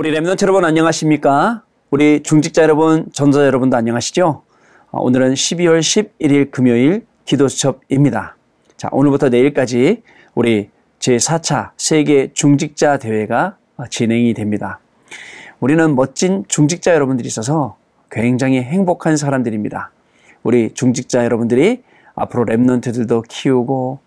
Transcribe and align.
우리 0.00 0.12
랩런트 0.12 0.44
여러분 0.44 0.64
안녕하십니까? 0.64 1.62
우리 1.90 2.22
중직자 2.22 2.62
여러분, 2.62 3.10
전자 3.12 3.44
여러분도 3.44 3.76
안녕하시죠? 3.76 4.42
아, 4.92 4.98
오늘은 4.98 5.34
12월 5.34 5.80
11일 5.80 6.50
금요일 6.50 7.04
기도수첩입니다. 7.26 8.34
자, 8.78 8.88
오늘부터 8.92 9.28
내일까지 9.28 10.02
우리 10.34 10.70
제4차 11.00 11.72
세계 11.76 12.32
중직자 12.32 12.96
대회가 12.96 13.58
진행이 13.90 14.32
됩니다. 14.32 14.80
우리는 15.60 15.94
멋진 15.94 16.46
중직자 16.48 16.94
여러분들이 16.94 17.26
있어서 17.26 17.76
굉장히 18.10 18.62
행복한 18.62 19.18
사람들입니다. 19.18 19.90
우리 20.42 20.72
중직자 20.72 21.26
여러분들이 21.26 21.82
앞으로 22.14 22.46
랩런트들도 22.46 23.24
키우고 23.28 23.98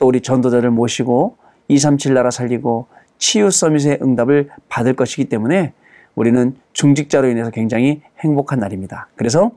또 0.00 0.06
우리 0.06 0.20
전도자를 0.20 0.70
모시고 0.70 1.38
237 1.68 2.12
나라 2.12 2.30
살리고 2.30 2.88
치유 3.20 3.50
서밋의 3.50 4.00
응답을 4.02 4.50
받을 4.68 4.94
것이기 4.94 5.26
때문에 5.26 5.72
우리는 6.16 6.56
중직자로 6.72 7.28
인해서 7.28 7.50
굉장히 7.50 8.02
행복한 8.18 8.58
날입니다. 8.58 9.06
그래서 9.14 9.52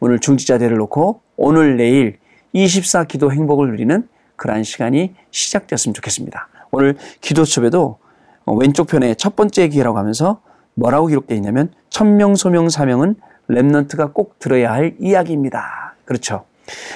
오늘 0.00 0.18
중직자 0.18 0.58
대를 0.58 0.78
놓고 0.78 1.20
오늘 1.36 1.76
내일 1.76 2.18
24 2.52 3.04
기도 3.04 3.30
행복을 3.30 3.68
누리는 3.68 4.08
그러한 4.34 4.64
시간이 4.64 5.14
시작되었으면 5.30 5.94
좋겠습니다. 5.94 6.48
오늘 6.72 6.96
기도첩에도 7.20 7.98
왼쪽 8.46 8.88
편에 8.88 9.14
첫 9.14 9.36
번째 9.36 9.68
기회라고 9.68 9.96
하면서 9.98 10.40
뭐라고 10.74 11.06
기록되어 11.06 11.36
있냐면 11.36 11.70
천명 11.90 12.34
소명 12.34 12.68
사명은 12.68 13.14
랩넌트가 13.48 14.14
꼭 14.14 14.38
들어야 14.38 14.72
할 14.72 14.96
이야기입니다. 14.98 15.94
그렇죠. 16.04 16.44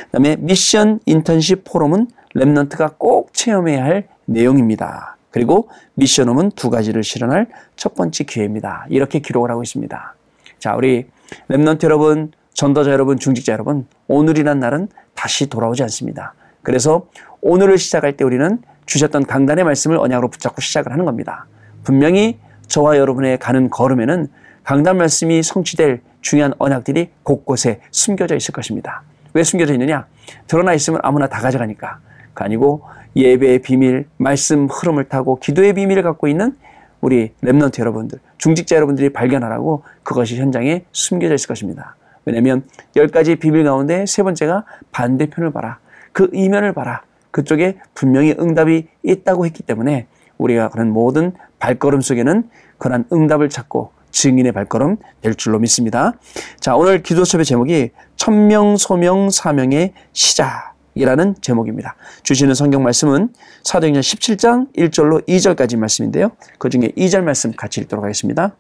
그다음에 0.07 0.37
미션 0.37 1.01
인턴십 1.07 1.65
포럼은 1.65 2.09
remnant가 2.35 2.99
꼭 2.99 3.33
체험해야 3.35 3.85
할 3.85 4.09
내용입니다. 4.25 5.16
그리고 5.37 5.69
미션홈은 5.97 6.53
두 6.53 6.71
가지를 6.71 7.05
실현할 7.05 7.49
첫 7.77 7.95
번째 7.95 8.25
기회입니다. 8.25 8.87
이렇게 8.89 9.19
기록을 9.19 9.51
하고 9.51 9.63
있습니다. 9.63 10.15
자, 10.59 10.75
우리 10.75 11.09
remnant 11.51 11.85
여러분, 11.85 12.33
전도자 12.55 12.91
여러분, 12.91 13.19
중직자 13.19 13.53
여러분, 13.53 13.87
오늘이란 14.09 14.61
날은 14.61 14.89
다시 15.15 15.51
돌아오지 15.51 15.83
않습니다. 15.83 16.33
그래서 16.63 17.09
오늘을 17.43 17.77
시작할 17.77 18.17
때 18.17 18.25
우리는 18.25 18.63
주셨던 18.87 19.27
강단의 19.27 19.67
말씀을 19.67 19.99
언약으로 19.99 20.31
붙잡고 20.31 20.63
시작을 20.63 20.91
하는 20.91 21.05
겁니다. 21.05 21.45
분명히 21.85 22.39
저와 22.67 22.97
여러분의 22.97 23.39
가는 23.39 23.69
걸음에는 23.69 24.29
강단 24.65 24.97
말씀이 24.97 25.43
성취될 25.43 26.01
중요한 26.23 26.55
언약들이 26.59 27.11
곳곳에 27.25 27.81
숨겨져 27.91 28.37
있을 28.37 28.55
것입니다. 28.55 29.03
왜 29.35 29.45
숨겨져 29.45 29.75
있느냐? 29.75 30.07
드러나 30.47 30.73
있으면 30.73 30.99
아무나 31.03 31.27
다 31.27 31.43
가져가니까. 31.43 31.99
그 32.33 32.43
아니고 32.43 32.85
예배의 33.17 33.61
비밀, 33.61 34.07
말씀 34.19 34.67
흐름을 34.67 35.05
타고 35.05 35.39
기도의 35.39 35.73
비밀을 35.73 36.03
갖고 36.03 36.29
있는 36.29 36.55
우리 37.01 37.33
랩런트 37.43 37.79
여러분들, 37.79 38.19
중직자 38.39 38.77
여러분들이 38.77 39.11
발견하라고 39.11 39.83
그것이 40.03 40.37
현장에 40.37 40.85
숨겨져 40.93 41.35
있을 41.35 41.49
것입니다. 41.49 41.97
왜냐하면 42.25 42.65
열 42.97 43.09
가지 43.09 43.37
비밀 43.37 43.65
가운데 43.65 44.05
세 44.07 44.23
번째가 44.23 44.65
반대편을 44.93 45.53
봐라. 45.53 45.79
그 46.13 46.29
이면을 46.33 46.73
봐라. 46.73 47.03
그쪽에 47.31 47.79
분명히 47.95 48.35
응답이 48.39 48.89
있다고 49.03 49.47
했기 49.47 49.63
때문에 49.63 50.07
우리가 50.39 50.69
그런 50.69 50.91
모든 50.91 51.33
발걸음 51.59 52.01
속에는 52.01 52.49
그런 52.79 53.05
응답을 53.13 53.49
찾고 53.49 53.93
증인의 54.11 54.53
발걸음 54.53 54.97
될 55.21 55.35
줄로 55.35 55.59
믿습니다. 55.59 56.15
자, 56.61 56.77
오늘 56.77 57.03
기도첩의 57.03 57.45
제목이 57.45 57.91
천명, 58.17 58.77
소명, 58.77 59.31
사명의 59.31 59.93
시작. 60.13 60.76
이라는 60.97 61.35
제목입니다. 61.43 61.95
주시는 62.23 62.55
성경 62.55 62.83
말씀은 62.83 63.29
사도행전 63.63 64.01
17장 64.01 64.75
1절로 64.75 65.27
2절까지 65.29 65.77
말씀인데요. 65.77 66.33
그 66.59 66.71
중에 66.71 66.89
2절 66.97 67.23
말씀 67.23 67.53
같이 67.53 67.83
읽도록 67.83 68.03
하겠습니다. 68.03 68.57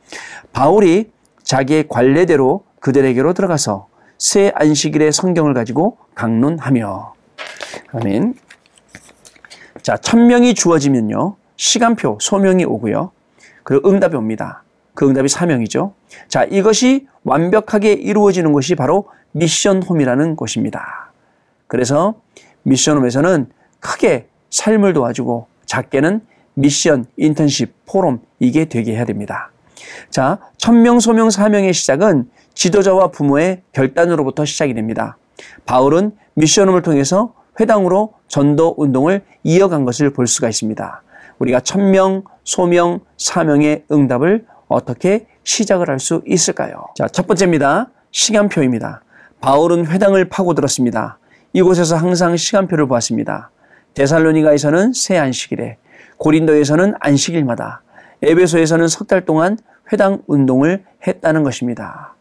바울이 0.52 1.10
자기의 1.42 1.88
관례대로 1.88 2.64
그들에게로 2.80 3.32
들어가서 3.32 3.88
새 4.18 4.52
안식일의 4.54 5.12
성경을 5.12 5.54
가지고 5.54 5.96
강론하며 6.14 7.14
아멘. 7.92 8.34
자, 9.80 9.96
천명이 9.96 10.54
주어지면요. 10.54 11.36
시간표, 11.56 12.19
소명이 12.20 12.66
오고요. 12.66 13.12
그리고 13.62 13.88
응답이 13.88 14.14
옵니다. 14.14 14.62
그 14.94 15.08
응답이 15.08 15.28
사명이죠. 15.28 15.94
자, 16.28 16.44
이것이 16.44 17.06
완벽하게 17.25 17.92
이루어지는 17.92 18.52
곳이 18.52 18.75
바로 18.75 19.08
미션 19.32 19.82
홈이라는 19.82 20.36
곳입니다. 20.36 21.06
그래서 21.66 22.15
미션홈에서는 22.62 23.50
크게 23.81 24.28
삶을 24.50 24.93
도와주고 24.93 25.47
작게는 25.66 26.21
미션, 26.54 27.06
인턴십, 27.16 27.75
포럼 27.87 28.21
이게 28.38 28.65
되게 28.65 28.93
해야 28.94 29.04
됩니다. 29.04 29.50
자, 30.10 30.38
천명, 30.56 31.00
소명, 31.00 31.31
사명의 31.31 31.72
시작은 31.72 32.31
지도자와 32.55 33.09
부모의 33.10 33.62
결단으로부터 33.72 34.44
시작이 34.44 34.72
됩니다. 34.75 35.19
바울은 35.66 36.12
미션홈을 36.34 36.82
통해서 36.82 37.34
회당으로 37.60 38.15
전도 38.28 38.75
운동을 38.78 39.22
이어간 39.43 39.84
것을 39.84 40.12
볼 40.12 40.26
수가 40.26 40.49
있습니다. 40.49 41.03
우리가 41.38 41.60
천명, 41.60 42.25
소명, 42.44 43.00
사명의 43.19 43.84
응답을 43.91 44.47
어떻게 44.69 45.26
시작을 45.44 45.88
할 45.91 46.00
수 46.00 46.22
있을까요? 46.26 46.87
자, 46.97 47.06
첫 47.09 47.26
번째입니다. 47.26 47.91
시간표입니다. 48.10 49.03
바울은 49.41 49.87
회당을 49.87 50.28
파고들었습니다. 50.28 51.19
이곳에서 51.56 51.97
항상 51.97 52.37
시간표를 52.37 52.87
보았습니다. 52.87 53.50
데살로니가에서는 53.94 54.93
새 54.93 55.17
안식일에, 55.17 55.78
고린도에서는 56.19 56.93
안식일마다, 57.00 57.83
에베소에서는 58.21 58.89
석 58.89 59.06
달 59.06 59.25
동안 59.25 59.56
회당 59.91 60.21
운동을 60.27 60.84
했다는 61.06 61.44
것입니다. 61.44 62.15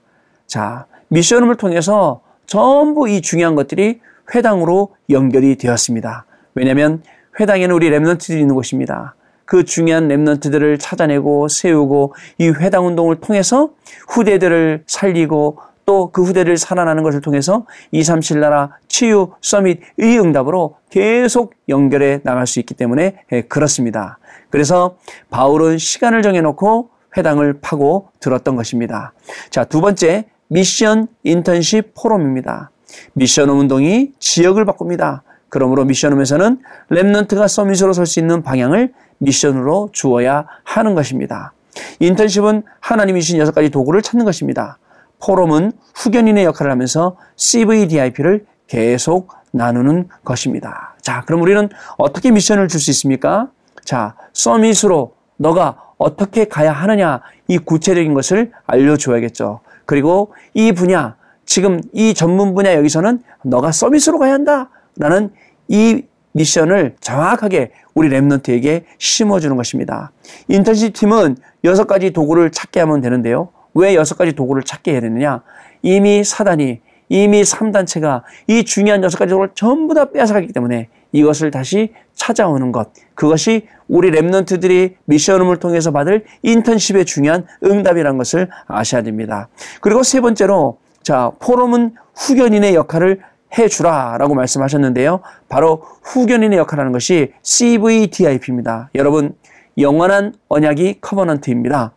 자, 0.48 0.86
미션을 1.10 1.54
통해서 1.56 2.22
전부 2.46 3.10
이 3.10 3.22
중요한 3.22 3.56
것들이 3.56 4.00
회당으로 4.34 4.96
연결이 5.10 5.58
되었습니다. 5.58 6.26
왜냐하면 6.54 7.04
회당에는 7.38 7.76
우리 7.76 7.90
랩런트들이 7.90 8.40
있는 8.40 8.56
곳입니다. 8.56 9.16
그 9.44 9.66
중요한 9.66 10.08
랩런트들을 10.08 10.80
찾아내고 10.80 11.50
세우고 11.50 12.16
이 12.38 12.48
회당 12.48 12.88
운동을 12.88 13.18
통해서 13.20 13.72
후대들을 14.08 14.86
살리고 14.88 15.60
또 15.86 16.12
그 16.12 16.24
후대를 16.24 16.58
살아나는 16.58 17.04
것을 17.04 17.22
통해서 17.22 17.66
237 17.92 18.40
나라 18.40 18.78
치유 18.88 19.32
서밋 19.42 19.82
의 19.98 20.20
응답으로 20.20 20.78
계속 20.90 21.54
연결해 21.70 22.22
나갈 22.24 22.48
수 22.48 22.60
있기 22.60 22.74
때문에 22.74 23.24
예, 23.32 23.42
그렇습니다. 23.42 24.18
그래서 24.50 24.96
바울은 25.30 25.78
시간을 25.78 26.22
정해놓고 26.22 26.90
회당을 27.18 27.60
파고 27.62 28.10
들었던 28.20 28.56
것입니다. 28.56 29.14
자, 29.50 29.64
두 29.64 29.82
번째, 29.82 30.26
미션 30.48 31.08
인턴십 31.24 31.94
포럼입니다. 31.96 32.72
미션홈 33.14 33.60
운동이 33.60 34.12
지역을 34.20 34.66
바꿉니다. 34.66 35.24
그러므로 35.50 35.86
미션홈에서는 35.86 36.60
remnant가 36.92 37.48
summit으로 37.48 37.94
설 37.94 38.06
수 38.06 38.20
있는 38.20 38.42
방향을 38.42 38.94
미션으로 39.18 39.90
주어야 39.92 40.46
하는 40.64 40.96
것입니다. 40.96 41.54
인턴십은 42.00 42.64
하나님이 42.80 43.22
주신 43.22 43.38
여섯 43.38 43.54
가지 43.54 43.70
도구를 43.70 44.02
찾는 44.02 44.26
것입니다. 44.26 44.78
포럼은 45.26 45.72
후견인의 45.96 46.46
역할을 46.46 46.72
하면서 46.72 47.18
CVDIP를 47.36 48.46
계속 48.68 49.34
나누는 49.52 50.08
것입니다. 50.24 50.96
자, 51.02 51.24
그럼 51.26 51.42
우리는 51.42 51.70
어떻게 51.98 52.32
미션을 52.32 52.68
줄 52.68 52.80
수 52.80 52.92
있습니까? 52.92 53.50
자, 53.84 54.16
summit으로 54.34 55.16
너가 55.38 55.78
어떻게 55.98 56.46
가야 56.46 56.72
하느냐 56.72 57.22
이 57.48 57.58
구체적인 57.58 58.14
것을 58.14 58.52
알려줘야겠죠. 58.68 59.62
그리고 59.86 60.34
이 60.54 60.72
분야, 60.72 61.16
지금 61.46 61.82
이 61.94 62.14
전문 62.14 62.54
분야 62.54 62.76
여기서는 62.76 63.22
너가 63.44 63.72
서밋으로 63.72 64.20
가야 64.20 64.34
한다. 64.34 64.70
라는 64.98 65.32
이 65.68 66.04
미션을 66.34 66.96
정확하게 67.00 67.72
우리 67.94 68.10
랩런트에게 68.10 68.84
심어주는 68.98 69.56
것입니다. 69.56 70.12
인턴십 70.50 70.94
팀은 70.94 71.38
여섯 71.64 71.86
가지 71.88 72.12
도구를 72.12 72.52
찾게 72.52 72.82
하면 72.82 73.02
되는데요. 73.02 73.50
왜 73.76 73.96
여섯 73.96 74.18
가지 74.18 74.34
도구를 74.34 74.64
찾게 74.64 74.94
해야 74.94 75.02
되느냐? 75.02 75.42
이미 75.82 76.24
사단이 76.24 76.82
이미 77.10 77.42
3단체가 77.44 78.24
이 78.48 78.64
중요한 78.64 79.04
여섯 79.04 79.18
가지 79.18 79.30
도구를 79.30 79.52
전부 79.54 79.94
다 79.94 80.06
빼앗아가기 80.12 80.48
때문에 80.48 80.90
이것을 81.12 81.52
다시 81.52 81.94
찾아오는 82.14 82.72
것. 82.72 82.90
그것이 83.14 83.68
우리 83.88 84.12
랩런트들이 84.12 84.96
미션음을 85.06 85.58
통해서 85.58 85.92
받을 85.92 86.26
인턴십의 86.42 87.06
중요한 87.06 87.46
응답이라는 87.64 88.18
것을 88.18 88.50
아셔야 88.68 89.04
됩니다. 89.04 89.48
그리고 89.82 90.04
세 90.04 90.20
번째로 90.20 90.80
자, 91.04 91.32
포럼은 91.40 91.94
후견인의 92.16 92.74
역할을 92.74 93.22
해주라 93.58 94.18
라고 94.18 94.34
말씀하셨는데요. 94.34 95.22
바로 95.48 95.84
후견인의 96.04 96.58
역할하는 96.58 96.92
것이 96.92 97.32
CVDIP입니다. 97.44 98.90
여러분, 98.96 99.36
영원한 99.78 100.34
언약이 100.48 101.00
커버넌트입니다. 101.02 101.94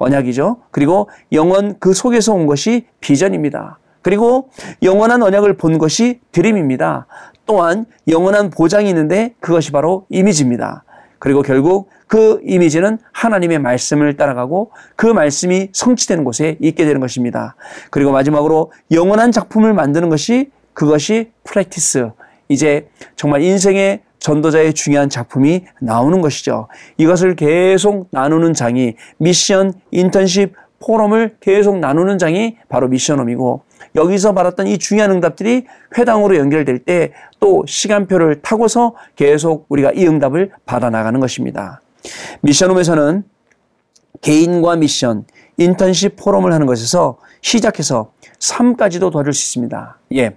언약이죠. 0.00 0.56
그리고 0.70 1.08
영원 1.30 1.78
그 1.78 1.94
속에서 1.94 2.32
온 2.32 2.46
것이 2.46 2.86
비전입니다. 3.00 3.78
그리고 4.02 4.48
영원한 4.82 5.22
언약을 5.22 5.56
본 5.56 5.78
것이 5.78 6.20
드림입니다. 6.32 7.06
또한 7.46 7.84
영원한 8.08 8.50
보장이 8.50 8.88
있는데 8.88 9.34
그것이 9.40 9.70
바로 9.72 10.06
이미지입니다. 10.08 10.84
그리고 11.18 11.42
결국 11.42 11.90
그 12.06 12.40
이미지는 12.44 12.98
하나님의 13.12 13.58
말씀을 13.58 14.16
따라가고 14.16 14.72
그 14.96 15.06
말씀이 15.06 15.68
성취되는 15.72 16.24
곳에 16.24 16.56
있게 16.60 16.86
되는 16.86 17.00
것입니다. 17.00 17.54
그리고 17.90 18.10
마지막으로 18.10 18.72
영원한 18.90 19.30
작품을 19.30 19.74
만드는 19.74 20.08
것이 20.08 20.50
그것이 20.72 21.30
프랙티스. 21.44 22.10
이제 22.48 22.88
정말 23.16 23.42
인생의 23.42 24.00
전도자의 24.20 24.74
중요한 24.74 25.08
작품이 25.08 25.64
나오는 25.80 26.20
것이죠. 26.20 26.68
이것을 26.96 27.34
계속 27.34 28.08
나누는 28.10 28.54
장이 28.54 28.94
미션, 29.18 29.72
인턴십, 29.90 30.54
포럼을 30.78 31.36
계속 31.40 31.78
나누는 31.78 32.18
장이 32.18 32.56
바로 32.68 32.88
미션홈이고 32.88 33.62
여기서 33.96 34.32
받았던 34.32 34.66
이 34.68 34.78
중요한 34.78 35.10
응답들이 35.10 35.66
회당으로 35.98 36.36
연결될 36.36 36.78
때 36.80 37.12
또 37.40 37.64
시간표를 37.66 38.42
타고서 38.42 38.94
계속 39.16 39.66
우리가 39.70 39.92
이 39.92 40.06
응답을 40.06 40.52
받아 40.66 40.90
나가는 40.90 41.18
것입니다. 41.18 41.80
미션홈에서는 42.42 43.24
개인과 44.20 44.76
미션, 44.76 45.24
인턴십 45.56 46.16
포럼을 46.16 46.52
하는 46.52 46.66
것에서 46.66 47.18
시작해서 47.40 48.12
삶까지도 48.38 49.10
도와줄 49.10 49.32
수 49.32 49.48
있습니다. 49.48 49.98
예. 50.16 50.36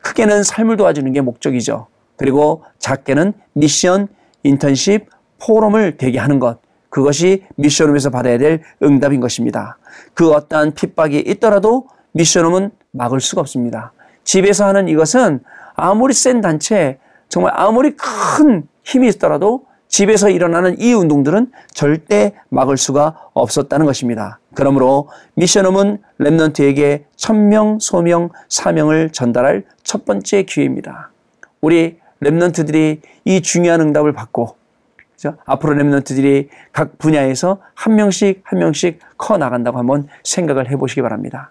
크게는 0.00 0.42
삶을 0.42 0.76
도와주는 0.78 1.12
게 1.12 1.20
목적이죠. 1.20 1.86
그리고 2.18 2.62
작게는 2.78 3.32
미션, 3.54 4.08
인턴십, 4.42 5.08
포럼을 5.40 5.96
되게 5.96 6.18
하는 6.18 6.38
것. 6.38 6.58
그것이 6.90 7.44
미션홈에서 7.56 8.10
받아야 8.10 8.36
될 8.38 8.62
응답인 8.82 9.20
것입니다. 9.20 9.78
그 10.14 10.30
어떠한 10.32 10.74
핍박이 10.74 11.20
있더라도 11.26 11.86
미션홈은 12.12 12.70
막을 12.90 13.20
수가 13.20 13.40
없습니다. 13.40 13.92
집에서 14.24 14.66
하는 14.66 14.88
이것은 14.88 15.40
아무리 15.74 16.12
센 16.12 16.40
단체, 16.40 16.98
정말 17.28 17.52
아무리 17.54 17.94
큰 17.96 18.66
힘이 18.82 19.08
있더라도 19.08 19.66
집에서 19.88 20.28
일어나는 20.28 20.80
이 20.80 20.92
운동들은 20.92 21.50
절대 21.72 22.32
막을 22.50 22.76
수가 22.76 23.30
없었다는 23.32 23.86
것입니다. 23.86 24.38
그러므로 24.54 25.08
미션홈은 25.34 25.98
remnant에게 26.20 27.04
천명, 27.16 27.78
소명, 27.80 28.30
사명을 28.48 29.10
전달할 29.10 29.64
첫 29.82 30.04
번째 30.04 30.42
기회입니다. 30.42 31.10
우리 31.60 31.98
remnant들이 32.22 33.00
이 33.24 33.42
중요한 33.42 33.80
응답을 33.80 34.12
받고 34.12 34.56
그죠? 35.14 35.36
앞으로 35.46 35.74
remnant들이 35.74 36.48
각 36.72 36.98
분야에서 36.98 37.58
한 37.74 37.96
명씩 37.96 38.42
한 38.44 38.58
명씩 38.60 39.00
커 39.16 39.36
나간다고 39.36 39.78
한번 39.78 40.08
생각을 40.22 40.70
해보시기 40.70 41.02
바랍니다. 41.02 41.50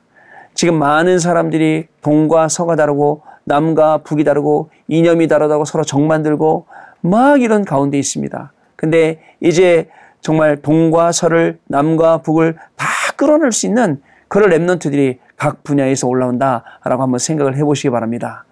지금 0.53 0.79
많은 0.79 1.19
사람들이 1.19 1.87
동과 2.01 2.47
서가 2.47 2.75
다르고 2.75 3.23
남과 3.43 3.99
북이 3.99 4.23
다르고 4.23 4.69
이념이 4.87 5.27
다르다고 5.27 5.65
서로 5.65 5.83
적 5.83 6.07
만들고 6.07 6.65
막 7.01 7.41
이런 7.41 7.63
가운데 7.63 7.97
있습니다. 7.99 8.51
근데 8.75 9.21
이제 9.39 9.89
정말 10.21 10.61
동과 10.61 11.11
서를 11.11 11.59
남과 11.67 12.19
북을 12.19 12.55
다 12.75 12.87
끌어낼 13.15 13.51
수 13.51 13.65
있는 13.65 14.01
그런 14.27 14.49
랩넌트들이 14.49 15.19
각 15.35 15.63
분야에서 15.63 16.07
올라온다라고 16.07 17.03
한번 17.03 17.19
생각을 17.19 17.55
해보시기 17.55 17.89
바랍니다. 17.89 18.45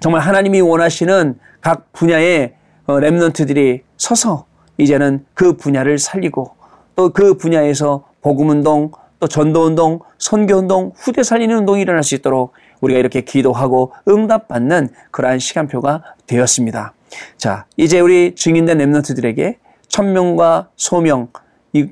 정말 0.00 0.22
하나님이 0.22 0.60
원하시는 0.60 1.38
각 1.60 1.92
분야의 1.92 2.54
어, 2.86 2.94
랩넌트들이 2.94 3.82
서서 3.96 4.46
이제는 4.78 5.26
그 5.34 5.56
분야를 5.56 5.98
살리고 5.98 6.52
또 6.96 7.10
그 7.10 7.34
분야에서 7.34 8.04
복음운동, 8.22 8.90
또 9.20 9.28
전도운동, 9.28 10.00
선교운동, 10.18 10.92
후대 10.96 11.22
살리는 11.22 11.56
운동이 11.56 11.82
일어날 11.82 12.02
수 12.02 12.14
있도록 12.14 12.52
우리가 12.80 12.98
이렇게 12.98 13.20
기도하고 13.20 13.92
응답받는 14.08 14.88
그러한 15.10 15.38
시간표가 15.38 16.02
되었습니다. 16.26 16.94
자, 17.36 17.66
이제 17.76 18.00
우리 18.00 18.34
증인된 18.34 18.78
랩런트들에게 18.78 19.56
천명과 19.88 20.70
소명, 20.76 21.28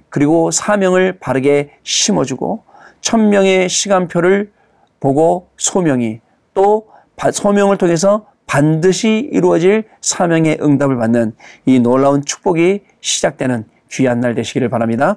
그리고 0.09 0.51
사명을 0.51 1.19
바르게 1.19 1.71
심어주고 1.83 2.65
천명의 3.01 3.69
시간표를 3.69 4.51
보고 5.01 5.49
소명이 5.57 6.21
또 6.55 6.89
소명을 7.33 7.77
통해서 7.77 8.27
반드시 8.47 9.29
이루어질 9.33 9.85
사명의 10.01 10.59
응답을 10.61 10.97
받는 10.97 11.35
이 11.67 11.79
놀라운 11.81 12.25
축복이 12.25 12.81
시작되는 13.01 13.65
귀한 13.91 14.21
날 14.21 14.35
되시기를 14.35 14.69
바랍니다. 14.69 15.17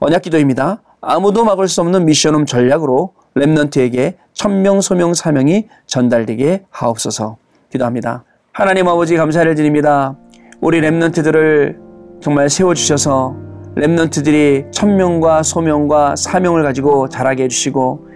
언약 0.00 0.22
기도입니다. 0.22 0.82
아무도 1.00 1.44
막을 1.44 1.68
수 1.68 1.80
없는 1.80 2.04
미션홈 2.04 2.46
전략으로 2.46 3.14
랩넌트에게 3.34 4.14
천명, 4.32 4.80
소명, 4.80 5.14
사명이 5.14 5.68
전달되게 5.86 6.64
하옵소서 6.70 7.36
기도합니다. 7.70 8.24
하나님 8.52 8.88
아버지 8.88 9.16
감사를 9.16 9.54
드립니다. 9.54 10.16
우리 10.60 10.80
remnant들을 10.80 11.76
정말 12.20 12.50
세워주셔서 12.50 13.36
remnant들이 13.76 14.72
천명과 14.72 15.44
소명과 15.44 16.16
사명을 16.16 16.64
가지고 16.64 17.08
자라게 17.08 17.44
해주시고 17.44 18.07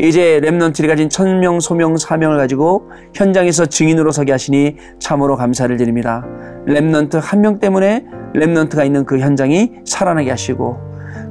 이제 0.00 0.40
remnant들이 0.42 0.86
가진 0.86 1.08
천명, 1.08 1.60
소명, 1.60 1.96
사명을 1.96 2.36
가지고 2.36 2.90
현장에서 3.14 3.66
증인으로 3.66 4.12
서게 4.12 4.32
하시니 4.32 4.76
참으로 4.98 5.36
감사를 5.36 5.76
드립니다. 5.76 6.24
remnant 6.66 7.18
한 7.20 7.40
명 7.40 7.58
때문에 7.58 8.04
remnant가 8.34 8.84
있는 8.84 9.04
그 9.04 9.18
현장이 9.18 9.72
살아나게 9.84 10.30
하시고 10.30 10.76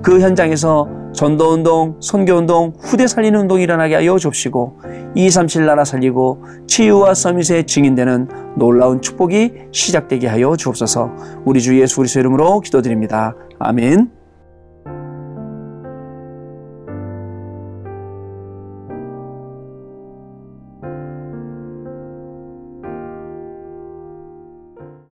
그 0.03 0.19
현장에서 0.19 0.89
전도운동, 1.13 1.97
선교운동, 2.01 2.73
후대 2.79 3.07
살리는 3.07 3.39
운동이 3.39 3.63
일어나게 3.63 3.95
하여 3.95 4.17
주옵시고 4.17 4.79
237 5.15 5.65
나라 5.65 5.83
살리고 5.83 6.43
치유와 6.67 7.13
서밋의 7.13 7.65
증인되는 7.65 8.27
놀라운 8.55 9.01
축복이 9.01 9.53
시작되게 9.71 10.27
하여 10.27 10.55
주옵소서 10.55 11.11
우리 11.45 11.61
주 11.61 11.79
예수 11.79 11.97
그리스도 11.97 12.19
이름으로 12.19 12.59
기도드립니다. 12.59 13.35
아멘 13.59 14.16